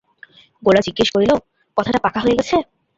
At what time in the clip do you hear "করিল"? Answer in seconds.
1.15-1.31